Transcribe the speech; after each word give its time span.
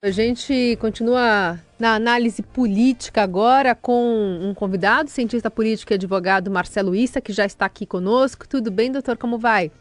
A 0.00 0.12
gente 0.12 0.78
continua 0.80 1.58
na 1.76 1.96
análise 1.96 2.40
política 2.40 3.20
agora 3.20 3.74
com 3.74 4.38
um 4.40 4.54
convidado, 4.54 5.10
cientista 5.10 5.50
político 5.50 5.92
e 5.92 5.94
advogado 5.94 6.52
Marcelo 6.52 6.94
Issa, 6.94 7.20
que 7.20 7.32
já 7.32 7.44
está 7.44 7.66
aqui 7.66 7.84
conosco. 7.84 8.46
Tudo 8.46 8.70
bem, 8.70 8.92
doutor? 8.92 9.16
Como 9.16 9.38
vai? 9.38 9.72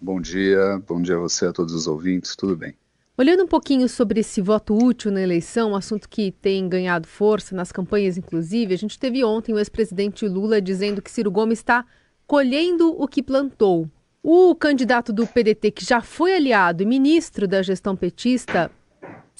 Bom 0.00 0.20
dia, 0.20 0.80
bom 0.86 1.02
dia 1.02 1.16
a 1.16 1.18
você, 1.18 1.46
a 1.46 1.52
todos 1.52 1.74
os 1.74 1.88
ouvintes, 1.88 2.36
tudo 2.36 2.56
bem. 2.56 2.76
Olhando 3.18 3.42
um 3.42 3.48
pouquinho 3.48 3.88
sobre 3.88 4.20
esse 4.20 4.40
voto 4.40 4.72
útil 4.72 5.10
na 5.10 5.20
eleição, 5.20 5.72
um 5.72 5.76
assunto 5.76 6.08
que 6.08 6.30
tem 6.30 6.68
ganhado 6.68 7.08
força 7.08 7.52
nas 7.52 7.72
campanhas, 7.72 8.16
inclusive, 8.16 8.72
a 8.72 8.78
gente 8.78 9.00
teve 9.00 9.24
ontem 9.24 9.52
o 9.52 9.58
ex-presidente 9.58 10.28
Lula 10.28 10.62
dizendo 10.62 11.02
que 11.02 11.10
Ciro 11.10 11.28
Gomes 11.28 11.58
está 11.58 11.84
colhendo 12.24 12.94
o 12.96 13.08
que 13.08 13.20
plantou. 13.20 13.90
O 14.22 14.54
candidato 14.54 15.12
do 15.12 15.26
PDT, 15.26 15.72
que 15.72 15.84
já 15.84 16.00
foi 16.00 16.36
aliado 16.36 16.84
e 16.84 16.86
ministro 16.86 17.48
da 17.48 17.62
gestão 17.62 17.96
petista, 17.96 18.70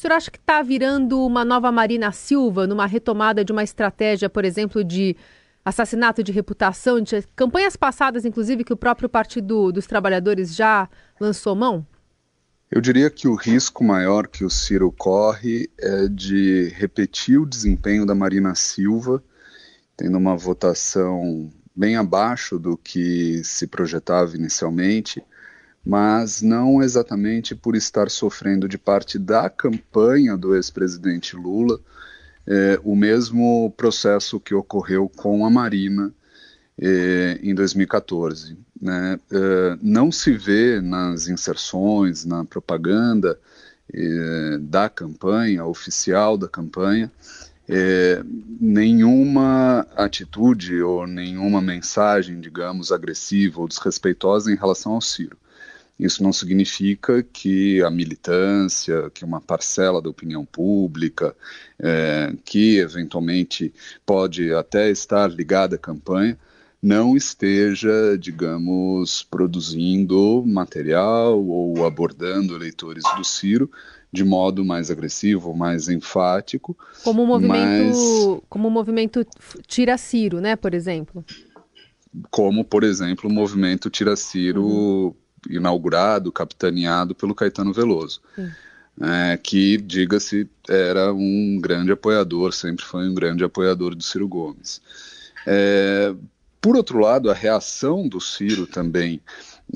o 0.00 0.02
senhor 0.02 0.14
acha 0.14 0.30
que 0.30 0.38
está 0.38 0.62
virando 0.62 1.20
uma 1.26 1.44
nova 1.44 1.70
Marina 1.70 2.10
Silva 2.10 2.66
numa 2.66 2.86
retomada 2.86 3.44
de 3.44 3.52
uma 3.52 3.62
estratégia, 3.62 4.30
por 4.30 4.46
exemplo, 4.46 4.82
de 4.82 5.14
assassinato 5.62 6.24
de 6.24 6.32
reputação, 6.32 7.02
de 7.02 7.22
campanhas 7.36 7.76
passadas, 7.76 8.24
inclusive, 8.24 8.64
que 8.64 8.72
o 8.72 8.78
próprio 8.78 9.10
Partido 9.10 9.70
dos 9.70 9.86
Trabalhadores 9.86 10.54
já 10.56 10.88
lançou 11.20 11.54
mão? 11.54 11.86
Eu 12.70 12.80
diria 12.80 13.10
que 13.10 13.28
o 13.28 13.34
risco 13.34 13.84
maior 13.84 14.26
que 14.26 14.42
o 14.42 14.48
Ciro 14.48 14.90
corre 14.90 15.68
é 15.78 16.08
de 16.08 16.72
repetir 16.76 17.38
o 17.38 17.44
desempenho 17.44 18.06
da 18.06 18.14
Marina 18.14 18.54
Silva, 18.54 19.22
tendo 19.98 20.16
uma 20.16 20.34
votação 20.34 21.50
bem 21.76 21.96
abaixo 21.96 22.58
do 22.58 22.74
que 22.74 23.44
se 23.44 23.66
projetava 23.66 24.34
inicialmente, 24.34 25.22
mas 25.84 26.42
não 26.42 26.82
exatamente 26.82 27.54
por 27.54 27.74
estar 27.74 28.10
sofrendo 28.10 28.68
de 28.68 28.76
parte 28.76 29.18
da 29.18 29.48
campanha 29.48 30.36
do 30.36 30.54
ex-presidente 30.54 31.36
Lula 31.36 31.80
é, 32.46 32.80
o 32.82 32.96
mesmo 32.96 33.72
processo 33.76 34.40
que 34.40 34.54
ocorreu 34.54 35.08
com 35.08 35.46
a 35.46 35.50
Marina 35.50 36.12
é, 36.78 37.38
em 37.42 37.54
2014. 37.54 38.58
Né? 38.80 39.20
É, 39.30 39.78
não 39.80 40.10
se 40.10 40.32
vê 40.32 40.80
nas 40.80 41.28
inserções, 41.28 42.24
na 42.24 42.44
propaganda 42.44 43.38
da 44.60 44.88
campanha, 44.88 45.64
oficial 45.64 46.38
da 46.38 46.46
campanha, 46.46 47.10
é, 47.68 48.22
nenhuma 48.60 49.84
atitude 49.96 50.80
ou 50.80 51.08
nenhuma 51.08 51.60
mensagem, 51.60 52.40
digamos, 52.40 52.92
agressiva 52.92 53.60
ou 53.60 53.66
desrespeitosa 53.66 54.52
em 54.52 54.54
relação 54.54 54.92
ao 54.92 55.00
Ciro. 55.00 55.36
Isso 56.00 56.22
não 56.22 56.32
significa 56.32 57.22
que 57.22 57.82
a 57.82 57.90
militância, 57.90 59.10
que 59.10 59.22
uma 59.22 59.38
parcela 59.38 60.00
da 60.00 60.08
opinião 60.08 60.46
pública, 60.46 61.36
é, 61.78 62.32
que 62.42 62.78
eventualmente 62.78 63.72
pode 64.06 64.50
até 64.54 64.90
estar 64.90 65.30
ligada 65.30 65.76
à 65.76 65.78
campanha, 65.78 66.38
não 66.82 67.14
esteja, 67.14 68.16
digamos, 68.18 69.22
produzindo 69.22 70.42
material 70.46 71.44
ou 71.44 71.84
abordando 71.84 72.56
eleitores 72.56 73.04
do 73.16 73.22
Ciro 73.22 73.70
de 74.10 74.24
modo 74.24 74.64
mais 74.64 74.90
agressivo, 74.90 75.54
mais 75.54 75.88
enfático. 75.88 76.76
Como 77.04 77.22
o 77.22 77.26
movimento, 77.26 77.88
mas... 77.88 78.40
como 78.48 78.68
o 78.68 78.70
movimento 78.70 79.24
Tira 79.66 79.98
Ciro, 79.98 80.40
né, 80.40 80.56
por 80.56 80.72
exemplo? 80.72 81.22
Como, 82.30 82.64
por 82.64 82.82
exemplo, 82.82 83.28
o 83.28 83.32
movimento 83.32 83.90
Tira 83.90 84.16
Ciro 84.16 84.64
uhum 84.64 85.14
inaugurado, 85.48 86.32
capitaneado 86.32 87.14
pelo 87.14 87.34
Caetano 87.34 87.72
Veloso. 87.72 88.20
É, 89.02 89.36
que, 89.36 89.78
diga-se, 89.78 90.48
era 90.68 91.12
um 91.12 91.58
grande 91.60 91.90
apoiador, 91.90 92.52
sempre 92.52 92.84
foi 92.84 93.08
um 93.08 93.14
grande 93.14 93.42
apoiador 93.42 93.94
do 93.94 94.02
Ciro 94.02 94.28
Gomes. 94.28 94.82
É, 95.46 96.14
por 96.60 96.76
outro 96.76 96.98
lado, 96.98 97.30
a 97.30 97.34
reação 97.34 98.06
do 98.06 98.20
Ciro 98.20 98.66
também 98.66 99.20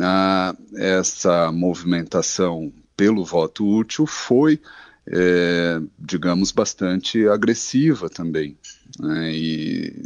a 0.00 0.54
essa 0.74 1.50
movimentação 1.52 2.72
pelo 2.96 3.24
voto 3.24 3.66
útil 3.66 4.06
foi, 4.06 4.60
é, 5.06 5.80
digamos, 5.98 6.52
bastante 6.52 7.26
agressiva 7.28 8.10
também. 8.10 8.56
Né, 8.98 9.32
e 9.32 10.02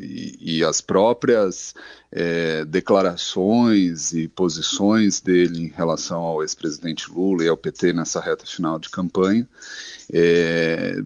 e, 0.00 0.64
as 0.64 0.80
próprias 0.80 1.74
é, 2.10 2.64
declarações 2.64 4.12
e 4.12 4.28
posições 4.28 5.20
dele 5.20 5.64
em 5.64 5.68
relação 5.68 6.20
ao 6.20 6.42
ex-presidente 6.42 7.10
Lula 7.10 7.44
e 7.44 7.48
ao 7.48 7.56
PT 7.56 7.92
nessa 7.92 8.20
reta 8.20 8.46
final 8.46 8.78
de 8.78 8.88
campanha 8.88 9.48
é, 10.12 10.96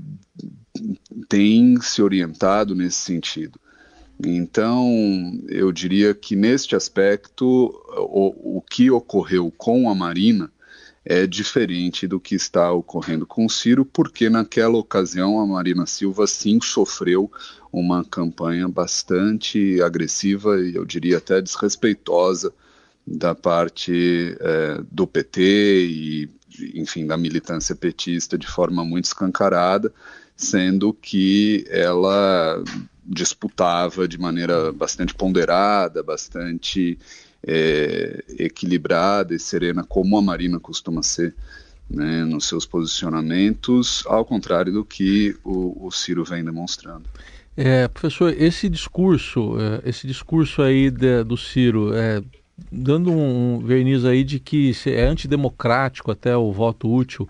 têm 1.29 1.81
se 1.81 2.03
orientado 2.03 2.75
nesse 2.75 2.99
sentido. 2.99 3.59
Então, 4.25 4.89
eu 5.49 5.73
diria 5.73 6.15
que 6.15 6.37
neste 6.37 6.77
aspecto, 6.77 7.47
o, 7.97 8.59
o 8.59 8.63
que 8.63 8.91
ocorreu 8.91 9.53
com 9.57 9.91
a 9.91 9.95
Marina 9.95 10.51
é 11.05 11.27
diferente 11.27 12.07
do 12.07 12.19
que 12.19 12.35
está 12.35 12.73
ocorrendo 12.73 13.27
com 13.27 13.49
Ciro, 13.49 13.85
porque 13.85 14.31
naquela 14.31 14.79
ocasião 14.79 15.39
a 15.39 15.47
Marina 15.47 15.85
Silva 15.85 16.27
sim 16.27 16.59
sofreu 16.63 17.31
uma 17.71 18.05
campanha 18.05 18.67
bastante 18.69 19.83
agressiva 19.83 20.61
e 20.61 20.77
eu 20.77 20.85
diria 20.85 21.19
até 21.19 21.43
desrespeitosa 21.43 22.53
da 23.07 23.35
parte 23.35 24.35
é, 24.41 24.81
do 24.91 25.07
PT 25.07 25.87
e, 25.87 26.31
enfim, 26.75 27.07
da 27.07 27.19
militância 27.19 27.75
petista 27.75 28.39
de 28.39 28.47
forma 28.47 28.83
muito 28.83 29.05
escancarada, 29.05 29.93
sendo 30.35 30.95
que 30.95 31.67
ela 31.69 32.63
disputava 33.05 34.09
de 34.09 34.19
maneira 34.19 34.73
bastante 34.73 35.15
ponderada, 35.15 36.03
bastante 36.03 36.99
é, 37.47 38.25
equilibrada 38.39 39.35
e 39.35 39.39
serena, 39.39 39.85
como 39.85 40.17
a 40.17 40.23
Marina 40.23 40.59
costuma 40.59 41.03
ser 41.03 41.35
né, 41.89 42.25
nos 42.25 42.47
seus 42.47 42.65
posicionamentos, 42.65 44.03
ao 44.07 44.25
contrário 44.25 44.73
do 44.73 44.85
que 44.85 45.37
o, 45.45 45.87
o 45.87 45.91
Ciro 45.91 46.25
vem 46.25 46.45
demonstrando. 46.45 47.05
É, 47.57 47.87
professor, 47.89 48.35
esse 48.37 48.69
discurso, 48.69 49.57
é, 49.61 49.89
esse 49.89 50.07
discurso 50.07 50.63
aí 50.63 50.91
de, 50.91 51.23
do 51.23 51.37
Ciro, 51.37 51.95
é, 51.95 52.23
dando 52.71 53.13
um 53.13 53.61
verniz 53.61 54.05
aí 54.05 54.25
de 54.25 54.41
que 54.41 54.73
é 54.87 55.05
antidemocrático 55.05 56.11
até 56.11 56.37
o 56.37 56.51
voto 56.53 56.93
útil, 56.93 57.29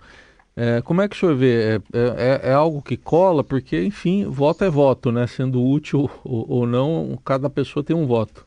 é, 0.55 0.81
como 0.81 1.01
é 1.01 1.07
que 1.09 1.15
o 1.15 1.19
senhor 1.19 1.35
vê? 1.35 1.53
É, 1.53 1.81
é, 1.93 2.41
é, 2.49 2.53
algo 2.53 2.81
que 2.81 2.95
cola? 2.95 3.43
Porque, 3.43 3.83
enfim, 3.83 4.25
voto 4.25 4.63
é 4.63 4.69
voto, 4.69 5.11
né? 5.11 5.27
Sendo 5.27 5.61
útil 5.61 6.09
ou, 6.23 6.49
ou 6.49 6.67
não, 6.67 7.19
cada 7.25 7.49
pessoa 7.49 7.83
tem 7.83 7.95
um 7.95 8.07
voto. 8.07 8.45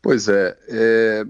Pois 0.00 0.28
é, 0.28 0.56
é 0.68 1.26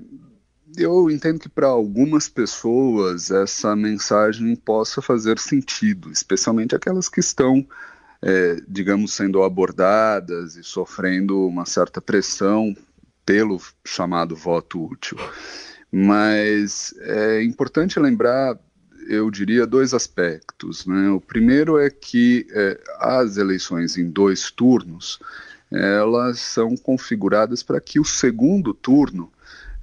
eu 0.77 1.11
entendo 1.11 1.39
que 1.39 1.49
para 1.49 1.67
algumas 1.67 2.29
pessoas 2.29 3.31
essa 3.31 3.75
mensagem 3.75 4.55
possa 4.55 5.01
fazer 5.01 5.39
sentido, 5.39 6.11
especialmente 6.11 6.75
aquelas 6.75 7.09
que 7.09 7.21
estão, 7.21 7.67
é, 8.21 8.61
digamos, 8.69 9.15
sendo 9.15 9.43
abordadas 9.43 10.57
e 10.57 10.63
sofrendo 10.63 11.47
uma 11.47 11.65
certa 11.65 12.01
pressão 12.01 12.77
pelo 13.25 13.61
chamado 13.85 14.37
voto 14.37 14.85
útil. 14.85 15.19
Mas 15.91 16.95
é 17.01 17.43
importante 17.43 17.99
lembrar, 17.99 18.59
eu 19.09 19.31
diria, 19.31 19.67
dois 19.67 19.95
aspectos. 19.95 20.87
Né? 20.87 21.09
O 21.11 21.21
primeiro 21.21 21.79
é 21.79 21.89
que 21.89 22.47
é, 22.51 22.81
as 23.01 23.37
eleições 23.37 23.97
em 23.97 24.11
dois 24.11 24.51
turnos 24.51 25.19
elas 25.71 26.41
são 26.41 26.77
configuradas 26.77 27.63
para 27.63 27.81
que 27.81 28.01
o 28.01 28.05
segundo 28.05 28.73
turno 28.73 29.31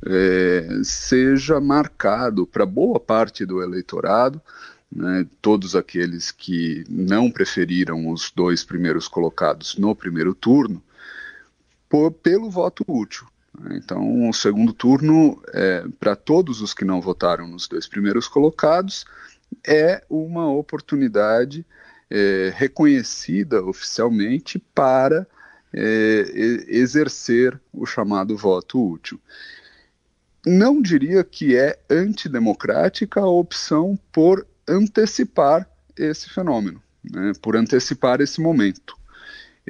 é, 0.06 0.81
seja 0.84 1.59
marcado 1.59 2.46
para 2.46 2.66
boa 2.66 3.00
parte 3.00 3.46
do 3.46 3.62
eleitorado, 3.62 4.41
né, 4.91 5.25
todos 5.41 5.75
aqueles 5.75 6.31
que 6.31 6.84
não 6.88 7.29
preferiram 7.29 8.09
os 8.09 8.32
dois 8.34 8.64
primeiros 8.64 9.08
colocados 9.08 9.78
no 9.78 9.96
primeiro 9.96 10.34
turno, 10.34 10.82
por, 11.90 12.11
pelo 12.11 12.49
voto 12.49 12.84
útil. 12.88 13.28
Né. 13.59 13.79
Então, 13.84 14.29
o 14.29 14.34
segundo 14.34 14.73
turno, 14.73 15.41
é, 15.53 15.85
para 15.99 16.16
todos 16.16 16.61
os 16.61 16.73
que 16.73 16.85
não 16.85 17.02
votaram 17.02 17.47
nos 17.47 17.67
dois 17.67 17.88
primeiros 17.88 18.28
colocados, 18.28 19.05
é 19.66 20.03
uma 20.09 20.52
oportunidade 20.52 21.66
é, 22.09 22.53
reconhecida 22.55 23.64
oficialmente 23.64 24.59
para 24.73 25.28
é, 25.75 26.63
exercer 26.67 27.59
o 27.73 27.85
chamado 27.85 28.37
voto 28.37 28.81
útil. 28.81 29.19
Não 30.45 30.81
diria 30.81 31.23
que 31.23 31.55
é 31.55 31.77
antidemocrática 31.89 33.19
a 33.19 33.27
opção 33.27 33.99
por 34.11 34.47
antecipar 34.67 35.69
esse 35.97 36.29
fenômeno, 36.29 36.81
né, 37.03 37.33
por 37.41 37.57
antecipar 37.57 38.22
esse 38.22 38.39
momento. 38.39 38.95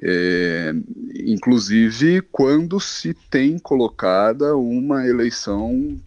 É, 0.04 0.74
inclusive 1.16 2.22
quando 2.22 2.82
se 2.82 3.14
tem 3.14 3.58
colocada 3.58 4.56
uma 4.58 5.08
eleição 5.08 5.98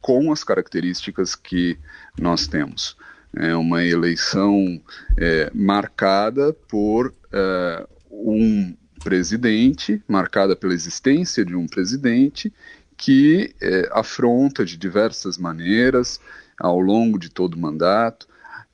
com 0.00 0.32
as 0.32 0.42
características 0.42 1.34
que 1.34 1.78
nós 2.18 2.46
temos. 2.46 2.96
É 3.36 3.54
uma 3.54 3.84
eleição 3.84 4.80
é, 5.18 5.50
marcada 5.54 6.52
por 6.68 7.08
uh, 7.08 7.88
um 8.10 8.74
presidente, 9.04 10.02
marcada 10.08 10.56
pela 10.56 10.72
existência 10.72 11.44
de 11.44 11.54
um 11.54 11.66
presidente 11.66 12.50
que 12.96 13.54
é, 13.60 13.88
afronta 13.92 14.64
de 14.64 14.78
diversas 14.78 15.36
maneiras, 15.36 16.18
ao 16.58 16.80
longo 16.80 17.18
de 17.18 17.28
todo 17.28 17.54
o 17.54 17.58
mandato, 17.58 18.26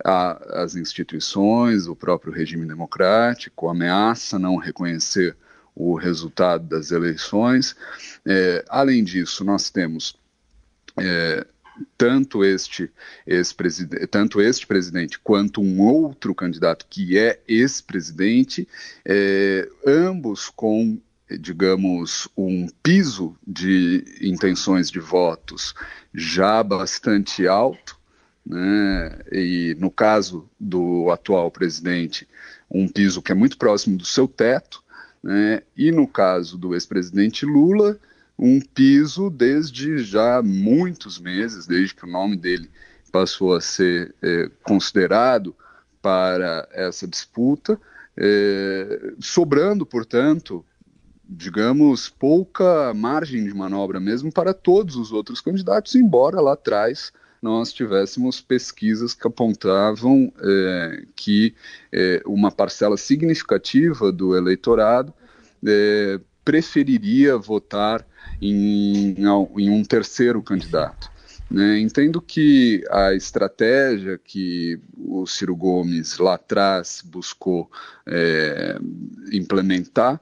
a, 0.04 0.62
as 0.62 0.76
instituições, 0.76 1.88
o 1.88 1.96
próprio 1.96 2.32
regime 2.32 2.64
democrático, 2.64 3.68
ameaça 3.68 4.38
não 4.38 4.56
reconhecer 4.56 5.36
o 5.74 5.96
resultado 5.96 6.64
das 6.64 6.92
eleições. 6.92 7.74
É, 8.24 8.64
além 8.68 9.02
disso, 9.02 9.44
nós 9.44 9.68
temos 9.68 10.16
é, 10.96 11.44
tanto 11.96 12.44
este 12.44 12.90
tanto 14.10 14.40
este 14.40 14.66
presidente 14.66 15.18
quanto 15.18 15.60
um 15.60 15.80
outro 15.80 16.34
candidato 16.34 16.86
que 16.88 17.18
é 17.18 17.40
ex-presidente, 17.46 18.66
é, 19.04 19.68
ambos 19.86 20.48
com 20.48 20.98
digamos 21.38 22.28
um 22.36 22.68
piso 22.82 23.36
de 23.46 24.04
intenções 24.20 24.90
de 24.90 24.98
votos 24.98 25.74
já 26.12 26.62
bastante 26.62 27.46
alto, 27.46 27.98
né? 28.44 29.18
E 29.30 29.76
no 29.78 29.90
caso 29.90 30.48
do 30.58 31.10
atual 31.10 31.50
presidente, 31.50 32.26
um 32.70 32.88
piso 32.88 33.22
que 33.22 33.32
é 33.32 33.34
muito 33.34 33.56
próximo 33.56 33.96
do 33.96 34.04
seu 34.04 34.26
teto, 34.26 34.82
né? 35.22 35.62
E 35.76 35.92
no 35.92 36.06
caso 36.06 36.58
do 36.58 36.74
ex-presidente 36.74 37.44
Lula, 37.44 37.98
um 38.42 38.58
piso 38.58 39.28
desde 39.28 39.98
já 39.98 40.40
muitos 40.42 41.18
meses, 41.18 41.66
desde 41.66 41.94
que 41.94 42.04
o 42.04 42.10
nome 42.10 42.38
dele 42.38 42.70
passou 43.12 43.54
a 43.54 43.60
ser 43.60 44.14
é, 44.22 44.50
considerado 44.62 45.54
para 46.00 46.66
essa 46.72 47.06
disputa, 47.06 47.78
é, 48.16 49.12
sobrando, 49.20 49.84
portanto, 49.84 50.64
digamos, 51.28 52.08
pouca 52.08 52.94
margem 52.94 53.44
de 53.44 53.52
manobra 53.52 54.00
mesmo 54.00 54.32
para 54.32 54.54
todos 54.54 54.96
os 54.96 55.12
outros 55.12 55.42
candidatos, 55.42 55.94
embora 55.94 56.40
lá 56.40 56.54
atrás 56.54 57.12
nós 57.42 57.72
tivéssemos 57.74 58.40
pesquisas 58.40 59.12
que 59.12 59.26
apontavam 59.26 60.32
é, 60.42 61.04
que 61.14 61.54
é, 61.92 62.22
uma 62.24 62.50
parcela 62.50 62.96
significativa 62.96 64.10
do 64.10 64.34
eleitorado 64.34 65.12
é, 65.66 66.20
preferiria 66.50 67.38
votar 67.38 68.04
em, 68.42 69.14
em 69.56 69.70
um 69.70 69.84
terceiro 69.84 70.42
candidato. 70.42 71.08
Né? 71.48 71.78
Entendo 71.78 72.20
que 72.20 72.82
a 72.90 73.14
estratégia 73.14 74.18
que 74.18 74.80
o 74.98 75.24
Ciro 75.28 75.54
Gomes 75.54 76.18
lá 76.18 76.34
atrás 76.34 77.04
buscou 77.06 77.70
é, 78.04 78.76
implementar 79.30 80.20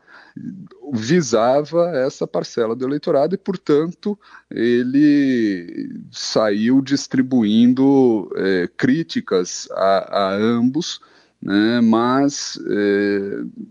visava 0.93 1.93
essa 1.97 2.27
parcela 2.27 2.77
do 2.77 2.87
eleitorado 2.87 3.35
e, 3.35 3.39
portanto, 3.39 4.19
ele 4.51 5.99
saiu 6.13 6.83
distribuindo 6.83 8.31
é, 8.37 8.69
críticas 8.77 9.67
a, 9.73 10.27
a 10.27 10.35
ambos, 10.35 11.01
né? 11.41 11.81
mas 11.81 12.61
é, 12.71 13.69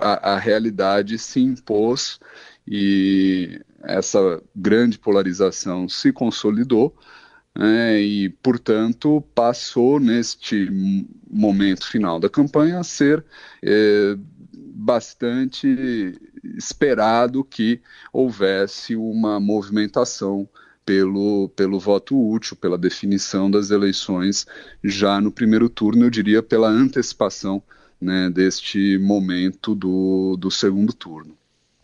a, 0.00 0.34
a 0.34 0.38
realidade 0.38 1.18
se 1.18 1.40
impôs 1.40 2.18
e 2.66 3.60
essa 3.82 4.42
grande 4.54 4.98
polarização 4.98 5.88
se 5.88 6.12
consolidou 6.12 6.94
né, 7.56 8.00
e, 8.00 8.28
portanto, 8.28 9.20
passou 9.34 9.98
neste 9.98 10.68
momento 11.28 11.86
final 11.86 12.20
da 12.20 12.28
campanha 12.28 12.78
a 12.78 12.84
ser 12.84 13.24
é, 13.62 14.16
bastante 14.52 16.14
esperado 16.56 17.42
que 17.42 17.80
houvesse 18.12 18.94
uma 18.94 19.40
movimentação 19.40 20.48
pelo, 20.84 21.48
pelo 21.50 21.78
voto 21.78 22.16
útil, 22.16 22.56
pela 22.56 22.78
definição 22.78 23.50
das 23.50 23.70
eleições 23.70 24.46
já 24.82 25.20
no 25.20 25.30
primeiro 25.30 25.68
turno, 25.68 26.06
eu 26.06 26.10
diria 26.10 26.42
pela 26.42 26.68
antecipação 26.68 27.62
né, 28.00 28.30
deste 28.30 28.98
momento 28.98 29.74
do, 29.74 30.36
do 30.36 30.50
segundo 30.50 30.92
turno. 30.92 31.36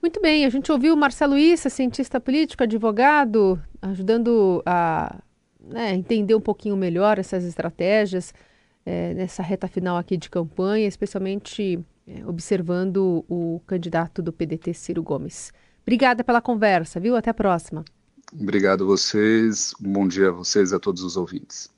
Muito 0.00 0.20
bem, 0.20 0.44
a 0.44 0.50
gente 0.50 0.70
ouviu 0.72 0.94
o 0.94 0.96
Marcelo 0.96 1.38
Issa, 1.38 1.70
cientista 1.70 2.20
político, 2.20 2.62
advogado, 2.64 3.62
ajudando 3.80 4.62
a 4.66 5.20
né, 5.60 5.94
entender 5.94 6.34
um 6.34 6.40
pouquinho 6.40 6.76
melhor 6.76 7.18
essas 7.18 7.44
estratégias 7.44 8.34
é, 8.84 9.14
nessa 9.14 9.42
reta 9.42 9.68
final 9.68 9.96
aqui 9.96 10.16
de 10.16 10.28
campanha, 10.28 10.88
especialmente 10.88 11.78
é, 12.06 12.26
observando 12.26 13.24
o 13.28 13.60
candidato 13.66 14.20
do 14.20 14.32
PDT, 14.32 14.74
Ciro 14.74 15.02
Gomes. 15.02 15.52
Obrigada 15.82 16.24
pela 16.24 16.40
conversa, 16.40 16.98
viu? 16.98 17.16
Até 17.16 17.30
a 17.30 17.34
próxima. 17.34 17.84
Obrigado 18.32 18.84
a 18.84 18.86
vocês, 18.86 19.72
um 19.80 19.92
bom 19.92 20.08
dia 20.08 20.28
a 20.28 20.32
vocês 20.32 20.72
e 20.72 20.74
a 20.74 20.80
todos 20.80 21.02
os 21.02 21.16
ouvintes. 21.16 21.71